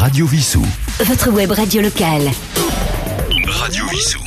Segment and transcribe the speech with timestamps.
[0.00, 0.64] Radio Vissou.
[1.04, 2.30] Votre web radio locale.
[3.46, 4.18] Radio Vissou.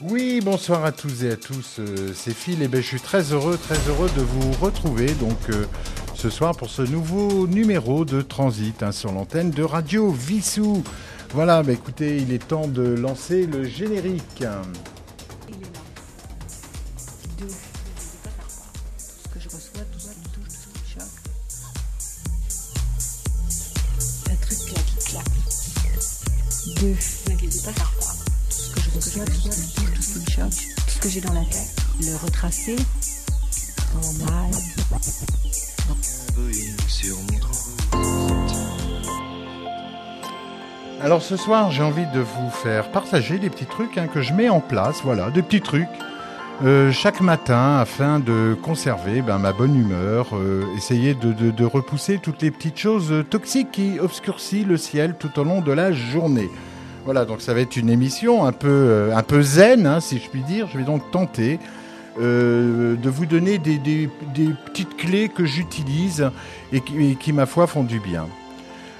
[0.00, 3.34] Oui, bonsoir à tous et à tous, euh, c'est Phil et ben, je suis très
[3.34, 5.66] heureux, très heureux de vous retrouver donc euh,
[6.14, 10.82] ce soir pour ce nouveau numéro de Transit hein, sur l'antenne de Radio Vissou.
[11.34, 14.44] Voilà, bah, écoutez, il est temps de lancer le générique.
[32.16, 32.76] Retracer.
[33.94, 34.50] En mal.
[41.02, 44.32] Alors ce soir, j'ai envie de vous faire partager des petits trucs hein, que je
[44.32, 45.88] mets en place, voilà, des petits trucs.
[46.64, 52.42] euh, chaque matin afin de conserver ben, ma bonne humeur, euh, essayer de, repousser toutes
[52.42, 56.50] les petites choses euh, toxiques qui obscurcissent le ciel tout au long de la journée.
[57.04, 60.28] Voilà, donc ça va être une émission un peu, un peu zen, hein, si je
[60.28, 60.66] puis dire.
[60.72, 61.60] Je vais donc tenter
[62.20, 64.08] euh, de vous donner des,
[64.66, 66.30] petites clés que j'utilise
[66.72, 68.26] et qui, ma foi, font du bien.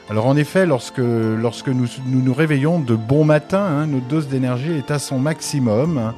[0.08, 4.28] Alors en effet, lorsque, lorsque nous, nous nous réveillons de bon matin, hein, notre dose
[4.28, 5.98] d'énergie est à son maximum.
[5.98, 6.14] hein,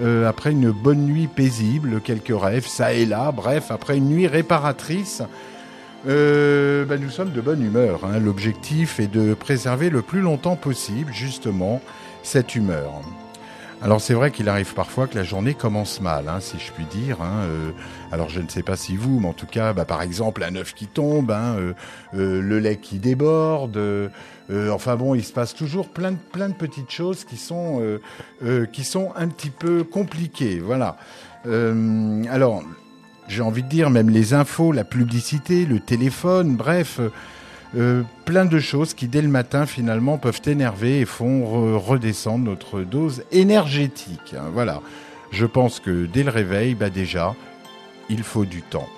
[0.00, 4.26] euh, après une bonne nuit paisible, quelques rêves, ça et là, bref, après une nuit
[4.26, 5.22] réparatrice,
[6.08, 8.00] euh, ben, nous sommes de bonne humeur.
[8.04, 8.18] hein.
[8.18, 11.82] L'objectif est de préserver le plus longtemps possible, justement,
[12.22, 13.02] cette humeur.
[13.82, 16.84] Alors c'est vrai qu'il arrive parfois que la journée commence mal, hein, si je puis
[16.84, 17.22] dire.
[17.22, 17.70] hein, euh,
[18.12, 20.54] alors je ne sais pas si vous, mais en tout cas, bah, par exemple, un
[20.56, 21.72] œuf qui tombe, hein, euh,
[22.14, 23.78] euh, le lait qui déborde.
[23.78, 24.08] euh,
[24.50, 27.80] euh, enfin bon, il se passe toujours plein de, plein de petites choses qui sont,
[28.72, 30.58] qui sont un petit peu compliquées.
[30.58, 30.96] Voilà.
[31.44, 32.64] Alors,
[33.28, 37.00] j'ai envie de dire, même les infos, la publicité, le téléphone, bref,
[37.76, 42.44] euh, plein de choses qui, dès le matin, finalement, peuvent énerver et font re- redescendre
[42.44, 44.34] notre dose énergétique.
[44.36, 44.50] hein.
[44.52, 44.80] voilà.
[45.30, 47.36] Je pense que dès le réveil, bah déjà,
[48.08, 48.88] il faut du temps.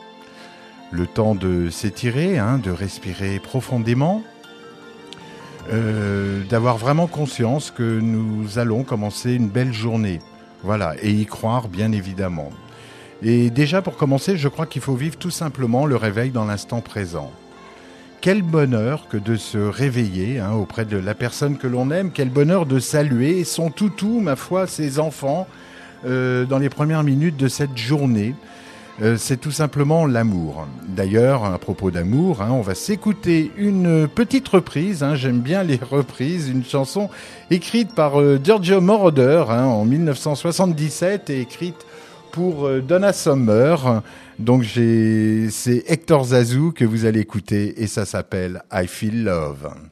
[0.90, 4.22] Le temps de s'étirer, hein, de respirer profondément,
[5.72, 10.20] euh, d'avoir vraiment conscience que nous allons commencer une belle journée.
[10.62, 12.50] Voilà, et y croire, bien évidemment.
[13.22, 16.80] Et déjà, pour commencer, je crois qu'il faut vivre tout simplement le réveil dans l'instant
[16.80, 17.30] présent.
[18.22, 22.30] Quel bonheur que de se réveiller hein, auprès de la personne que l'on aime, quel
[22.30, 25.48] bonheur de saluer son toutou, ma foi, ses enfants,
[26.06, 28.36] euh, dans les premières minutes de cette journée.
[29.02, 30.68] Euh, c'est tout simplement l'amour.
[30.86, 35.02] D'ailleurs, à propos d'amour, hein, on va s'écouter une petite reprise.
[35.02, 36.48] hein, J'aime bien les reprises.
[36.48, 37.10] Une chanson
[37.50, 41.86] écrite par euh, Giorgio Moroder en 1977 et écrite
[42.32, 44.02] pour euh, Donna Summer.
[44.38, 49.91] Donc c'est Hector Zazou que vous allez écouter et ça s'appelle I Feel Love.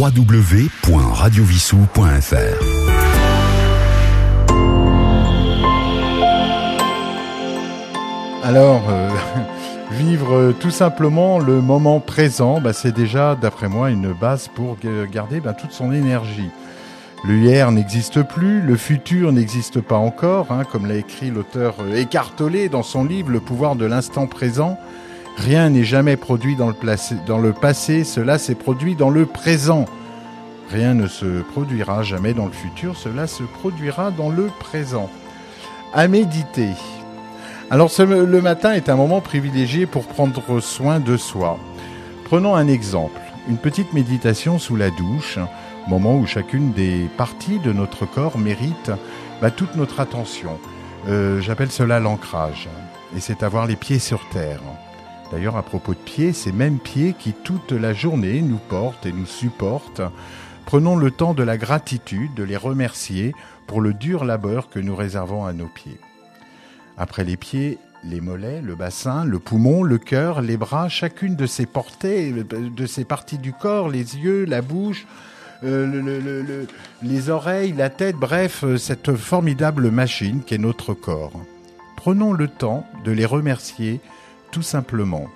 [0.00, 2.64] www.radiovissou.fr
[8.42, 9.10] Alors, euh,
[9.90, 14.78] vivre euh, tout simplement le moment présent, bah, c'est déjà, d'après moi, une base pour
[15.12, 16.48] garder bah, toute son énergie.
[17.22, 22.00] Le hier n'existe plus, le futur n'existe pas encore, hein, comme l'a écrit l'auteur euh,
[22.00, 24.78] Eckhart Tolle dans son livre Le pouvoir de l'instant présent.
[25.40, 29.86] Rien n'est jamais produit dans le, passé, cela s'est produit dans le présent.
[30.70, 35.08] Rien ne se produira jamais dans le futur, cela se produira dans le présent.
[35.94, 36.72] À méditer.
[37.70, 41.58] Alors le matin est un moment privilégié pour prendre soin de soi.
[42.24, 45.38] Prenons un exemple, une petite méditation sous la douche,
[45.88, 48.90] moment où chacune des parties de notre corps mérite
[49.40, 50.58] bah, toute notre attention.
[51.08, 52.68] Euh, J'appelle cela l'ancrage,
[53.16, 54.60] et c'est avoir les pieds sur terre.
[55.30, 59.12] D'ailleurs, à propos de pieds, ces mêmes pieds qui toute la journée nous portent et
[59.12, 60.02] nous supportent,
[60.66, 63.34] prenons le temps de la gratitude, de les remercier
[63.66, 65.98] pour le dur labeur que nous réservons à nos pieds.
[66.98, 71.46] Après les pieds, les mollets, le bassin, le poumon, le cœur, les bras, chacune de
[71.46, 75.06] ces portées, de ces parties du corps, les yeux, la bouche,
[75.62, 76.66] euh, le- le- le- le-
[77.02, 81.32] les oreilles, la tête, bref, euh, cette formidable machine qu'est notre corps.
[81.96, 84.00] Prenons le temps de les remercier
[84.50, 85.26] tout simplement.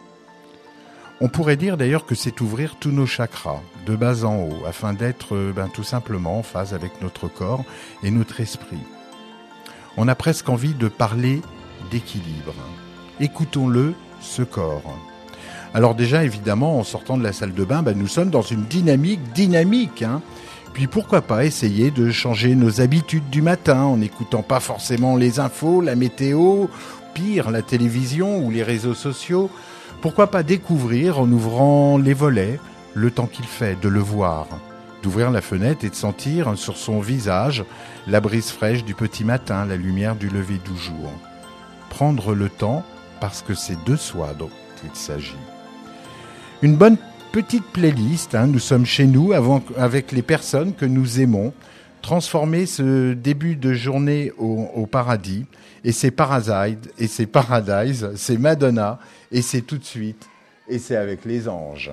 [1.20, 4.92] On pourrait dire d'ailleurs que c'est ouvrir tous nos chakras, de bas en haut, afin
[4.92, 7.64] d'être euh, ben, tout simplement en phase avec notre corps
[8.02, 8.82] et notre esprit.
[9.96, 11.40] On a presque envie de parler
[11.90, 12.54] d'équilibre.
[13.20, 14.98] Écoutons-le, ce corps.
[15.72, 18.64] Alors déjà, évidemment, en sortant de la salle de bain, ben, nous sommes dans une
[18.64, 20.02] dynamique dynamique.
[20.02, 20.20] hein.
[20.72, 25.38] Puis pourquoi pas essayer de changer nos habitudes du matin en n'écoutant pas forcément les
[25.38, 26.66] infos, la météo,
[27.14, 29.50] pire, la télévision ou les réseaux sociaux.
[30.02, 32.58] Pourquoi pas découvrir en ouvrant les volets
[32.94, 34.46] le temps qu'il fait, de le voir,
[35.02, 37.64] d'ouvrir la fenêtre et de sentir sur son visage
[38.06, 41.10] la brise fraîche du petit matin, la lumière du lever du jour.
[41.88, 42.84] Prendre le temps
[43.20, 44.50] parce que c'est de soi dont
[44.84, 45.32] il s'agit.
[46.62, 46.98] Une bonne
[47.32, 49.32] petite playlist, hein, nous sommes chez nous
[49.76, 51.52] avec les personnes que nous aimons,
[52.04, 55.46] transformer ce début de journée au, paradis,
[55.84, 58.98] et c'est Parasite, et c'est Paradise, c'est Madonna,
[59.32, 60.28] et c'est tout de suite,
[60.68, 61.90] et c'est avec les anges.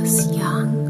[0.00, 0.89] Was young.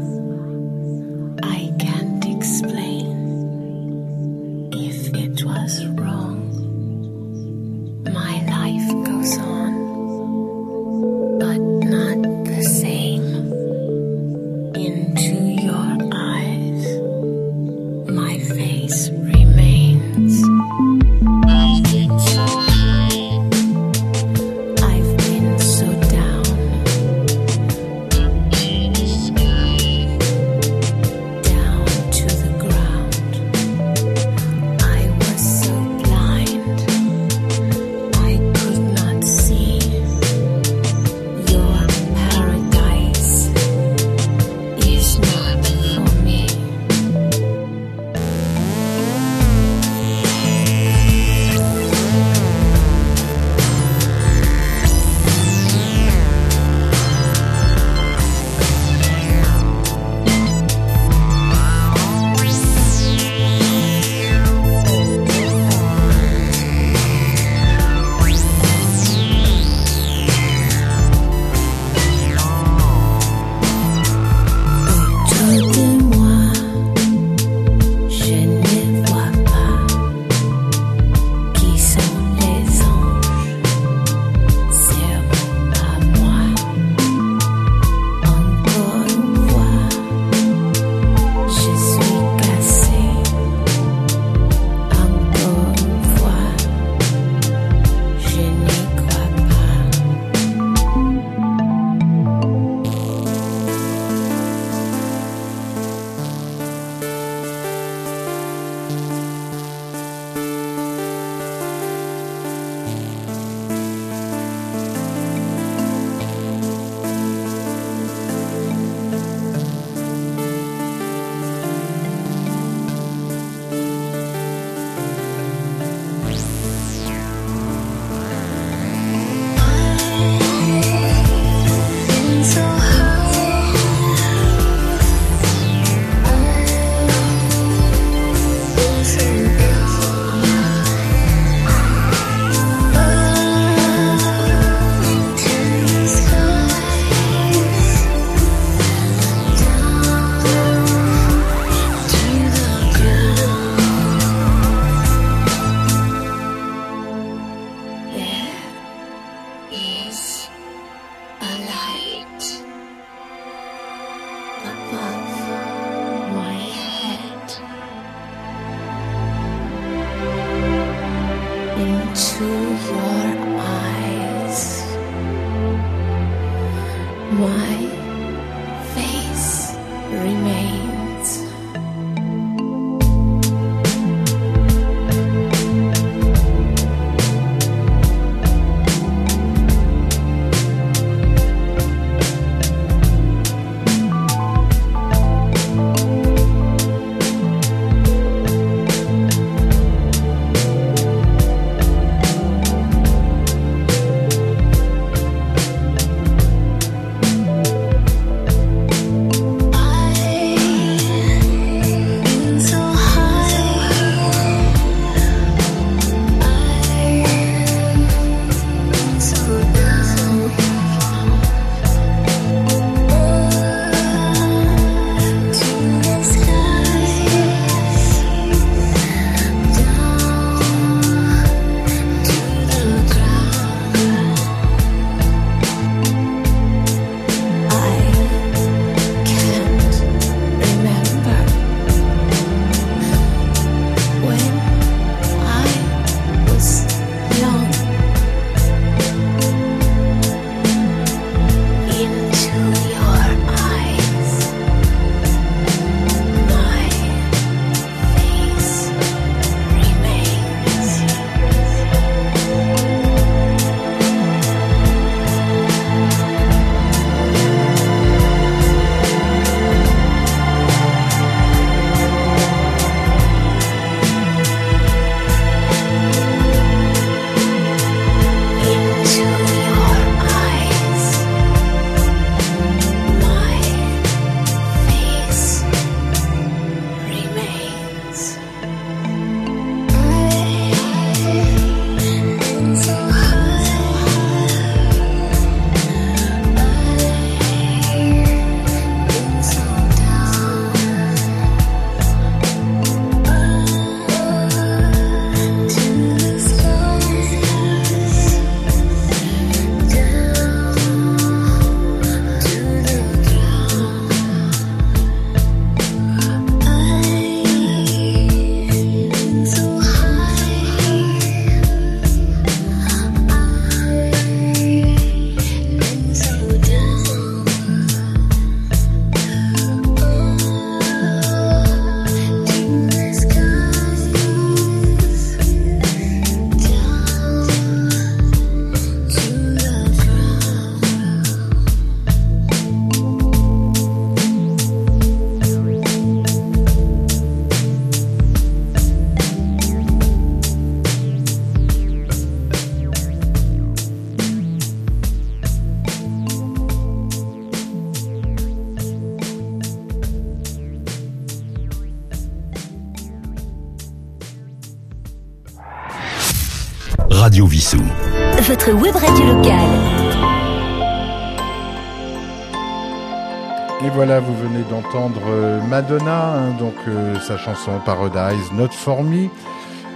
[373.83, 379.01] Et voilà, vous venez d'entendre euh, Madonna, hein, donc euh, sa chanson Paradise, Not For
[379.01, 379.29] Me.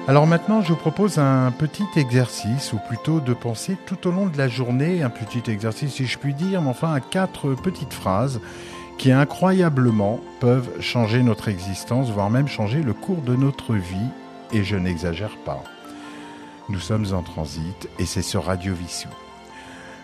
[0.07, 4.25] Alors maintenant, je vous propose un petit exercice, ou plutôt de penser tout au long
[4.25, 7.93] de la journée, un petit exercice si je puis dire, mais enfin à quatre petites
[7.93, 8.41] phrases
[8.97, 14.09] qui incroyablement peuvent changer notre existence, voire même changer le cours de notre vie,
[14.53, 15.61] et je n'exagère pas.
[16.69, 19.09] Nous sommes en transit et c'est sur Radio Vissou.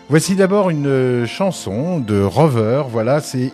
[0.08, 3.52] Voici d'abord une euh, chanson de Rover, voilà, c'est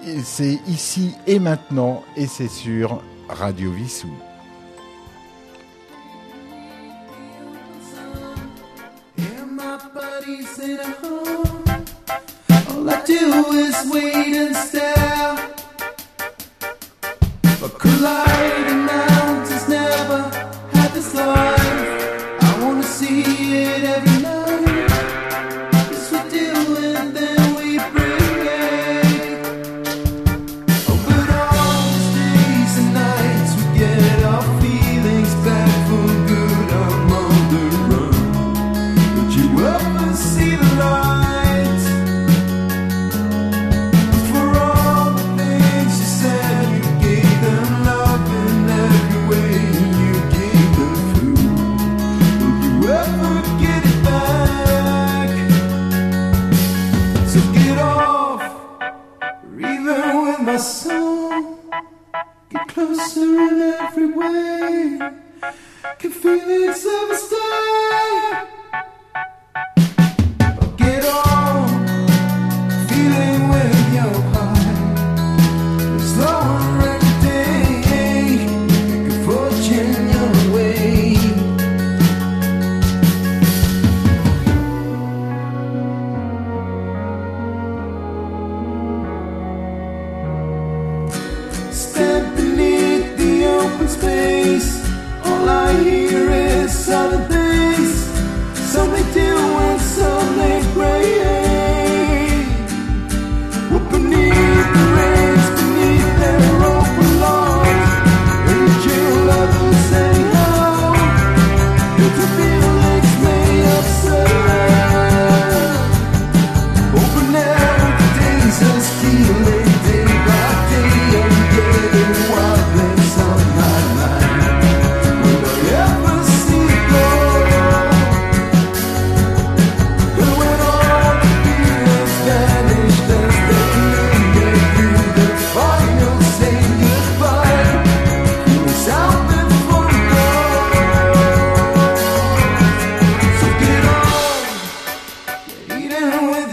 [0.66, 4.10] ici et maintenant et c'est sur Radio Vissou.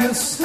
[0.05, 0.44] can stop.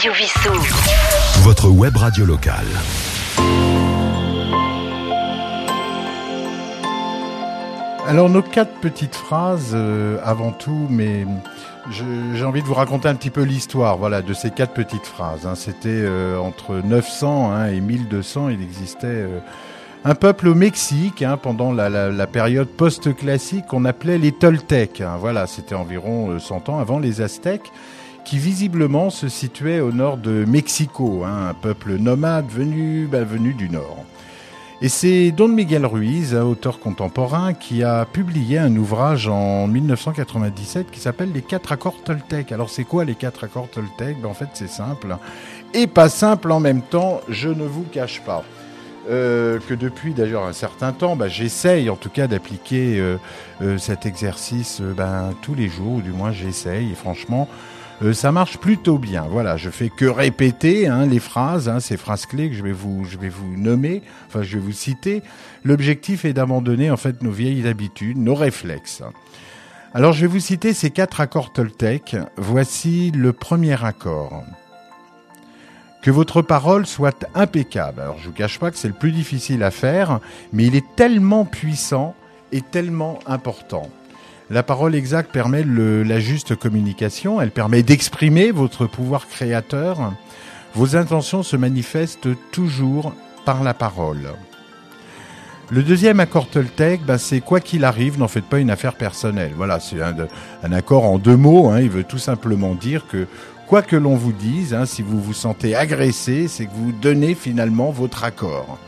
[0.00, 0.50] Radio Vissou.
[1.42, 2.64] Votre web radio locale.
[8.06, 11.26] Alors nos quatre petites phrases, euh, avant tout, mais
[11.90, 15.46] j'ai envie de vous raconter un petit peu l'histoire, voilà, de ces quatre petites phrases.
[15.46, 15.54] hein.
[15.54, 19.38] C'était euh, entre 900 hein, et 1200, il existait euh,
[20.06, 25.02] un peuple au Mexique hein, pendant la, la- la période post-classique qu'on appelait les Toltecs.
[25.02, 25.16] hein.
[25.20, 27.70] Voilà, c'était environ euh, 100 ans avant les Aztèques
[28.24, 33.54] qui visiblement se situait au nord de Mexico, hein, un peuple nomade venu, bah, venu
[33.54, 34.04] du nord.
[34.82, 41.00] Et c'est Don Miguel Ruiz, auteur contemporain, qui a publié un ouvrage en 1997 qui
[41.00, 42.50] s'appelle Les quatre accords Toltec.
[42.50, 44.18] Alors c'est quoi les quatre accords Toltec?
[44.22, 45.16] Ben, En fait c'est simple.
[45.74, 48.42] Et pas simple en même temps, je ne vous cache pas.
[49.10, 53.16] Euh, que depuis d'ailleurs un certain temps, bah, j'essaye en tout cas d'appliquer euh,
[53.60, 57.48] euh, cet exercice ben, tous les jours, ou du moins j'essaye, et franchement,
[58.02, 59.26] euh, ça marche plutôt bien.
[59.28, 62.72] Voilà, je fais que répéter hein, les phrases, hein, ces phrases clés que je vais
[62.72, 65.22] vous, je vais vous nommer, enfin je vais vous citer.
[65.64, 69.02] L'objectif est d'abandonner en fait nos vieilles habitudes, nos réflexes.
[69.92, 72.16] Alors je vais vous citer ces quatre accords Toltec.
[72.36, 74.44] Voici le premier accord.
[76.02, 78.00] Que votre parole soit impeccable.
[78.00, 80.20] Alors je vous cache pas que c'est le plus difficile à faire,
[80.52, 82.14] mais il est tellement puissant
[82.52, 83.90] et tellement important.
[84.50, 90.12] La parole exacte permet la juste communication, elle permet d'exprimer votre pouvoir créateur.
[90.74, 93.12] Vos intentions se manifestent toujours
[93.44, 94.30] par la parole.
[95.70, 99.52] Le deuxième accord Toltec, bah, c'est quoi qu'il arrive, n'en faites pas une affaire personnelle.
[99.56, 100.26] Voilà, c'est un, de-
[100.64, 101.68] un accord en deux mots.
[101.70, 101.80] hein.
[101.80, 103.28] il veut tout simplement dire que
[103.68, 107.36] quoi que l'on vous dise, hein, si vous vous sentez agressé, c'est que vous donnez
[107.36, 108.78] finalement votre accord.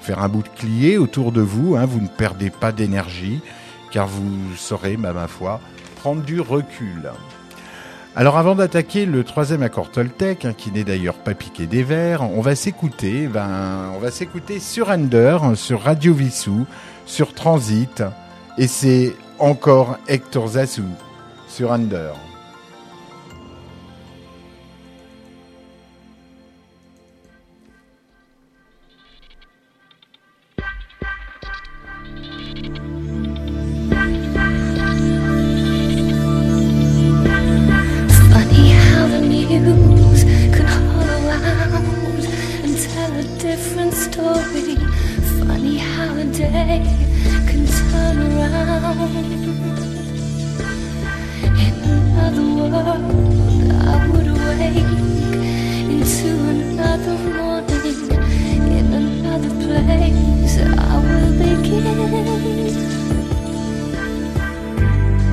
[0.00, 3.42] Faire un bouclier autour de vous, hein, vous ne perdez pas d'énergie,
[3.90, 5.60] car vous saurez, ma foi,
[5.96, 7.10] prendre du recul.
[8.16, 12.22] Alors avant d'attaquer le troisième accord Toltec, hein, qui n'est d'ailleurs pas piqué des verres,
[12.22, 16.66] on va s'écouter, ben, on va s'écouter sur Under, sur Radio Vissou,
[17.06, 18.02] sur Transit,
[18.58, 20.84] et c'est encore Hector Zassou
[21.48, 22.29] sur Under.
[39.58, 39.74] The
[40.54, 42.24] can hollow out
[42.62, 44.76] and tell a different story.
[45.38, 46.82] Funny how a day
[47.48, 49.10] can turn around.
[51.58, 53.02] In another world,
[53.72, 54.92] I would awake
[55.94, 57.98] into another morning.
[58.78, 61.86] In another place, I will begin.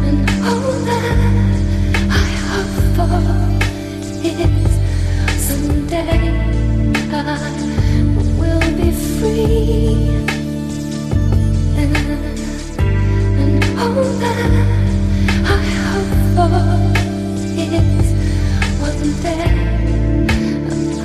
[0.07, 1.05] And all that
[2.09, 3.56] I hope for
[4.17, 6.27] one day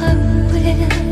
[0.04, 1.11] I will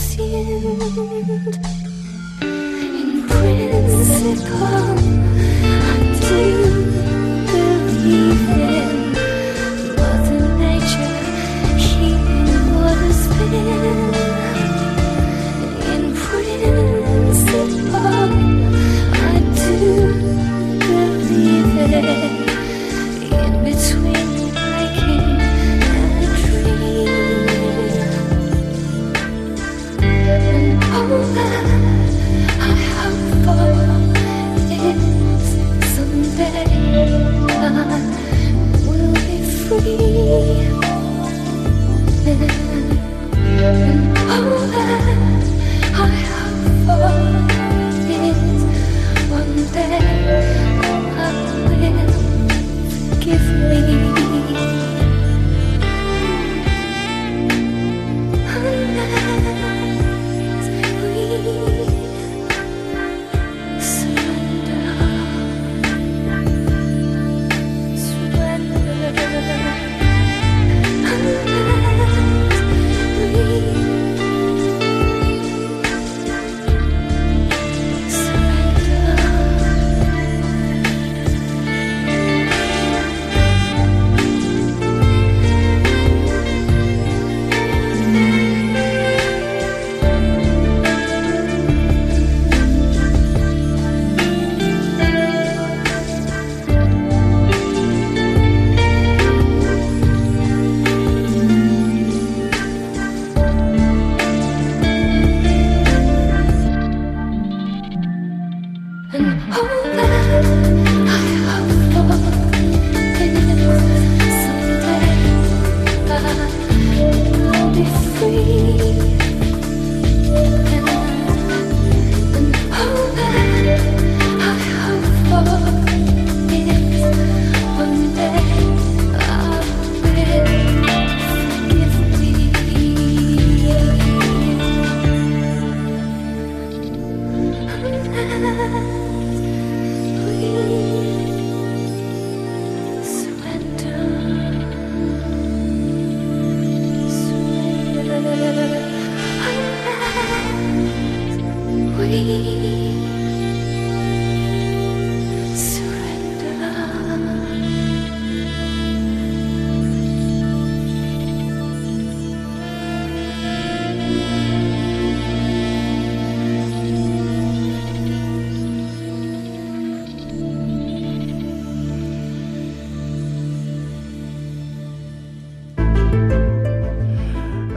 [0.00, 1.60] consumed
[2.42, 4.60] in principle.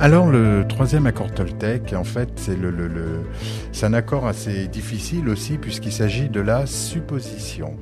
[0.03, 2.73] Alors le troisième accord Toltec, en fait, c'est le,
[3.83, 7.77] un accord assez difficile aussi puisqu'il s'agit de la supposition.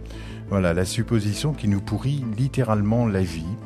[0.47, 3.57] Voilà, la supposition qui nous pourrit littéralement la vie.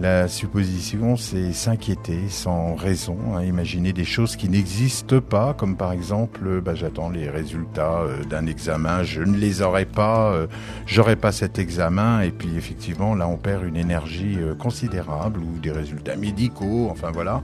[0.00, 5.92] La supposition, c'est s'inquiéter sans raison, hein, imaginer des choses qui n'existent pas, comme par
[5.92, 10.48] exemple, euh, bah, j'attends les résultats euh, d'un examen, je ne les aurai pas, euh,
[10.84, 15.60] j'aurai pas cet examen, et puis effectivement, là, on perd une énergie euh, considérable ou
[15.60, 17.40] des résultats médicaux, enfin voilà.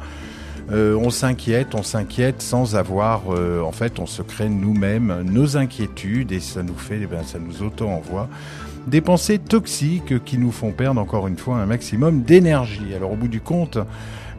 [0.73, 5.57] Euh, on s'inquiète, on s'inquiète sans avoir, euh, en fait, on se crée nous-mêmes nos
[5.57, 8.29] inquiétudes et ça nous fait, eh ben, ça nous auto-envoie
[8.87, 12.95] des pensées toxiques qui nous font perdre encore une fois un maximum d'énergie.
[12.95, 13.79] Alors au bout du compte,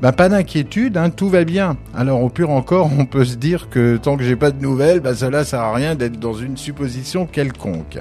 [0.02, 1.78] ben, pas d'inquiétude, hein, tout va bien.
[1.96, 5.00] Alors au pur encore, on peut se dire que tant que j'ai pas de nouvelles,
[5.00, 8.00] ben, cela sert à rien d'être dans une supposition quelconque.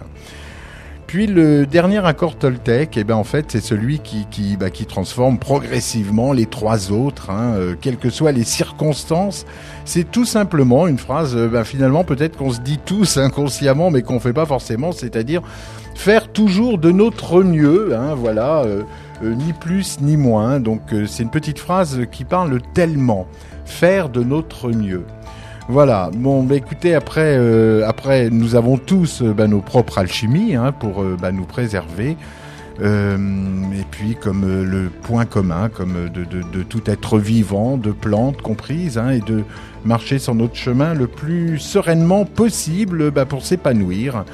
[1.10, 4.86] Puis le dernier accord Toltec, eh ben en fait c'est celui qui qui, bah, qui
[4.86, 9.44] transforme progressivement les trois autres, hein, euh, quelles que soient les circonstances.
[9.84, 14.02] C'est tout simplement une phrase, euh, bah, finalement peut-être qu'on se dit tous inconsciemment, mais
[14.02, 15.42] qu'on fait pas forcément, c'est-à-dire
[15.96, 18.84] faire toujours de notre mieux, hein, voilà, euh,
[19.20, 20.60] ni plus ni moins.
[20.60, 23.26] Donc c'est une petite phrase qui parle tellement,
[23.64, 25.02] faire de notre mieux.
[25.70, 26.10] Voilà.
[26.12, 30.72] Bon, bah, écoutez, après, euh, après, nous avons tous euh, bah, nos propres alchimies hein,
[30.72, 32.16] pour euh, bah, nous préserver.
[32.82, 39.10] Et puis, comme le point commun, comme de, tout être vivant, de plantes comprises, hein,
[39.10, 39.44] et de
[39.84, 44.24] marcher sur notre chemin le plus sereinement possible bah, pour s'épanouir,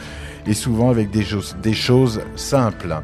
[0.46, 2.94] et souvent avec des, choses- simples.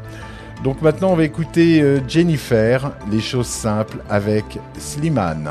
[0.63, 4.45] Donc maintenant, on va écouter Jennifer, les choses simples avec
[4.77, 5.49] Slimane.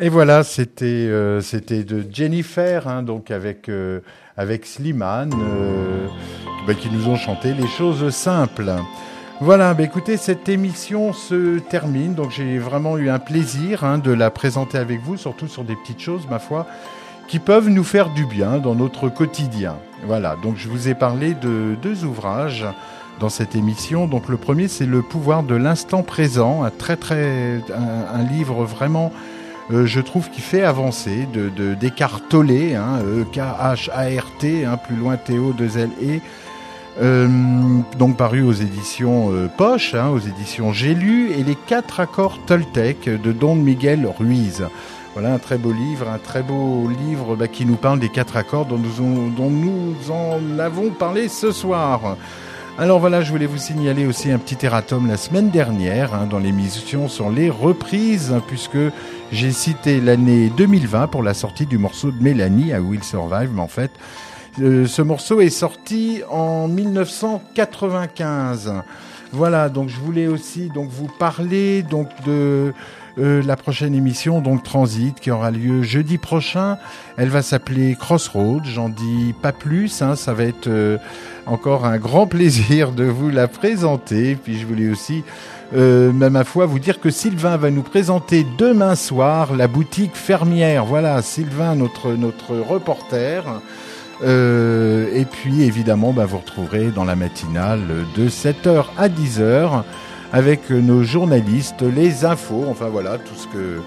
[0.00, 4.00] Et voilà, c'était euh, c'était de Jennifer, hein, donc avec euh,
[4.36, 6.06] avec Slimane, euh,
[6.68, 8.72] bah, qui nous ont chanté les choses simples.
[9.40, 14.12] Voilà, bah, écoutez, cette émission se termine, donc j'ai vraiment eu un plaisir hein, de
[14.12, 16.66] la présenter avec vous, surtout sur des petites choses, ma foi,
[17.26, 19.76] qui peuvent nous faire du bien dans notre quotidien.
[20.04, 22.64] Voilà, donc je vous ai parlé de deux ouvrages
[23.18, 24.06] dans cette émission.
[24.06, 29.12] Donc le premier, c'est Le pouvoir de l'instant présent, un très très un, livre vraiment
[29.70, 34.96] euh, je trouve qu'il fait avancer de, de Descartes Tollé, hein, E K-H-A-R-T, hein, plus
[34.96, 36.20] loin Théo 2 L E.
[37.98, 42.38] Donc paru aux éditions euh, Poche, hein, aux éditions J'ai lu, et les quatre accords
[42.46, 44.64] Toltec de Don Miguel Ruiz.
[45.14, 48.36] Voilà un très beau livre, un très beau livre bah, qui nous parle des quatre
[48.36, 52.16] accords dont nous, dont nous en avons parlé ce soir.
[52.80, 56.38] Alors voilà, je voulais vous signaler aussi un petit erratum la semaine dernière hein, dans
[56.38, 58.78] l'émission sur les reprises, hein, puisque
[59.32, 63.62] j'ai cité l'année 2020 pour la sortie du morceau de Mélanie à Will Survive, mais
[63.62, 63.90] en fait,
[64.60, 68.74] euh, ce morceau est sorti en 1995.
[69.32, 72.72] Voilà, donc je voulais aussi donc vous parler donc de
[73.18, 76.78] euh, la prochaine émission donc Transit qui aura lieu jeudi prochain.
[77.16, 78.64] Elle va s'appeler Crossroads.
[78.64, 80.02] J'en dis pas plus.
[80.02, 80.98] Hein, ça va être euh,
[81.46, 84.36] encore un grand plaisir de vous la présenter.
[84.36, 85.24] Puis je voulais aussi,
[85.74, 90.14] euh, même à foi, vous dire que Sylvain va nous présenter demain soir la boutique
[90.14, 90.84] fermière.
[90.84, 93.44] Voilà, Sylvain, notre reporter.
[94.20, 97.80] Et puis évidemment, bah, vous retrouverez dans la matinale
[98.16, 99.84] de 7h à 10h
[100.32, 103.80] avec nos journalistes, les infos, enfin voilà, tout ce que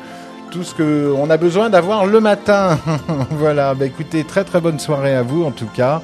[0.51, 2.77] tout ce que on a besoin d'avoir le matin.
[3.31, 6.01] voilà, bah écoutez, très très bonne soirée à vous en tout cas.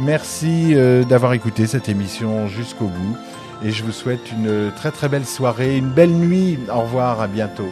[0.00, 3.16] Merci euh, d'avoir écouté cette émission jusqu'au bout
[3.64, 6.58] et je vous souhaite une très très belle soirée, une belle nuit.
[6.72, 7.70] Au revoir, à bientôt.